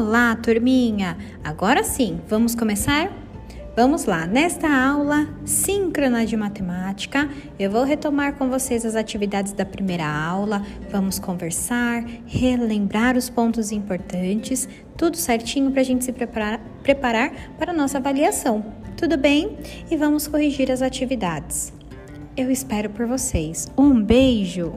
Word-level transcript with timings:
Olá, 0.00 0.34
turminha! 0.34 1.14
Agora 1.44 1.84
sim, 1.84 2.22
vamos 2.26 2.54
começar? 2.54 3.12
Vamos 3.76 4.06
lá, 4.06 4.26
nesta 4.26 4.66
aula 4.66 5.28
síncrona 5.44 6.24
de 6.24 6.38
matemática, 6.38 7.28
eu 7.58 7.70
vou 7.70 7.84
retomar 7.84 8.32
com 8.36 8.48
vocês 8.48 8.86
as 8.86 8.96
atividades 8.96 9.52
da 9.52 9.66
primeira 9.66 10.06
aula, 10.06 10.64
vamos 10.90 11.18
conversar, 11.18 12.02
relembrar 12.24 13.14
os 13.14 13.28
pontos 13.28 13.72
importantes, 13.72 14.66
tudo 14.96 15.18
certinho 15.18 15.70
para 15.70 15.82
a 15.82 15.84
gente 15.84 16.02
se 16.02 16.12
preparar, 16.12 16.58
preparar 16.82 17.30
para 17.58 17.72
a 17.72 17.76
nossa 17.76 17.98
avaliação. 17.98 18.64
Tudo 18.96 19.18
bem? 19.18 19.58
E 19.90 19.98
vamos 19.98 20.26
corrigir 20.26 20.72
as 20.72 20.80
atividades. 20.80 21.74
Eu 22.34 22.50
espero 22.50 22.88
por 22.88 23.04
vocês. 23.04 23.68
Um 23.76 24.02
beijo! 24.02 24.72